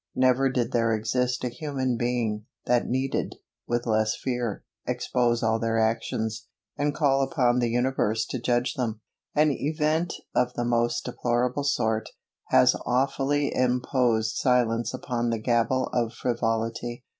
Never 0.15 0.49
did 0.49 0.71
there 0.71 0.95
exist 0.95 1.43
a 1.43 1.49
human 1.49 1.95
being, 1.95 2.45
that 2.65 2.87
needed, 2.87 3.35
with 3.67 3.85
less 3.85 4.15
fear, 4.15 4.63
expose 4.87 5.43
all 5.43 5.59
their 5.59 5.77
actions, 5.77 6.47
and 6.75 6.95
call 6.95 7.21
upon 7.21 7.59
the 7.59 7.69
universe 7.69 8.25
to 8.31 8.39
judge 8.41 8.73
them. 8.73 9.01
An 9.35 9.51
event 9.51 10.15
of 10.33 10.53
the 10.55 10.65
most 10.65 11.05
deplorable 11.05 11.63
sort, 11.63 12.09
has 12.47 12.75
awfully 12.83 13.53
imposed 13.55 14.37
silence 14.37 14.91
upon 14.91 15.29
the 15.29 15.37
gabble 15.37 15.87
of 15.93 16.13
frivolity. 16.15 17.03